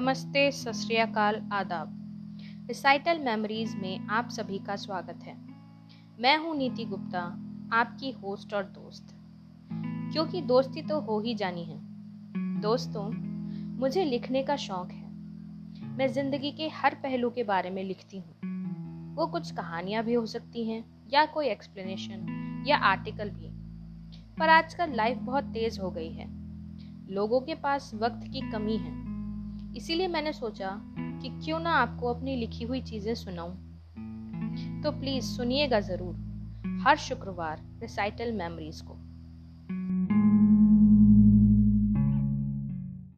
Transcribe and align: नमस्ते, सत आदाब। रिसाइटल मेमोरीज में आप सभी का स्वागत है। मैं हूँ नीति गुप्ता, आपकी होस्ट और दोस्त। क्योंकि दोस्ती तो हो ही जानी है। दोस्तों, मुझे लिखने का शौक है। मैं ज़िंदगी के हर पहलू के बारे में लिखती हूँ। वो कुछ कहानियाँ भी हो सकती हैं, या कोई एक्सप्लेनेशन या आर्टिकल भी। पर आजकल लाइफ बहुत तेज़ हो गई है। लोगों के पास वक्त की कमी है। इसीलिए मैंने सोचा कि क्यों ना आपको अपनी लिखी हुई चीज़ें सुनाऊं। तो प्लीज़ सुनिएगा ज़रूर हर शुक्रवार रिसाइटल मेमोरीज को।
नमस्ते, 0.00 0.50
सत 0.50 1.48
आदाब। 1.52 1.88
रिसाइटल 2.68 3.18
मेमोरीज 3.18 3.74
में 3.74 4.06
आप 4.08 4.28
सभी 4.28 4.58
का 4.58 4.76
स्वागत 4.76 5.18
है। 5.22 5.36
मैं 6.20 6.36
हूँ 6.38 6.56
नीति 6.56 6.84
गुप्ता, 6.84 7.20
आपकी 7.72 8.10
होस्ट 8.10 8.54
और 8.54 8.64
दोस्त। 8.64 9.14
क्योंकि 10.12 10.42
दोस्ती 10.42 10.82
तो 10.82 11.00
हो 11.00 11.20
ही 11.20 11.34
जानी 11.34 11.64
है। 11.64 11.78
दोस्तों, 12.60 13.10
मुझे 13.78 14.04
लिखने 14.04 14.42
का 14.42 14.56
शौक 14.56 14.90
है। 14.90 15.10
मैं 15.96 16.08
ज़िंदगी 16.08 16.52
के 16.52 16.68
हर 16.68 16.94
पहलू 16.94 17.30
के 17.30 17.42
बारे 17.42 17.70
में 17.70 17.84
लिखती 17.84 18.18
हूँ। 18.18 18.34
वो 19.14 19.26
कुछ 19.26 19.50
कहानियाँ 19.50 20.04
भी 20.04 20.14
हो 20.14 20.26
सकती 20.26 20.70
हैं, 20.70 21.08
या 21.12 21.26
कोई 21.26 21.46
एक्सप्लेनेशन 21.46 22.64
या 22.66 22.76
आर्टिकल 22.76 23.30
भी। 23.30 23.48
पर 24.34 24.48
आजकल 24.48 24.92
लाइफ 24.94 25.18
बहुत 25.18 25.44
तेज़ 25.44 25.80
हो 25.80 25.90
गई 25.90 26.12
है। 26.12 26.26
लोगों 27.14 27.40
के 27.40 27.54
पास 27.54 27.90
वक्त 27.94 28.20
की 28.24 28.50
कमी 28.52 28.76
है। 28.76 29.07
इसीलिए 29.78 30.08
मैंने 30.08 30.32
सोचा 30.32 30.70
कि 30.98 31.28
क्यों 31.44 31.58
ना 31.60 31.70
आपको 31.70 32.14
अपनी 32.14 32.36
लिखी 32.36 32.64
हुई 32.64 32.80
चीज़ें 32.80 33.14
सुनाऊं। 33.14 33.50
तो 34.82 34.90
प्लीज़ 34.90 35.24
सुनिएगा 35.24 35.80
ज़रूर 35.80 36.80
हर 36.86 36.96
शुक्रवार 36.96 37.62
रिसाइटल 37.82 38.32
मेमोरीज 38.32 38.80
को। 38.80 38.94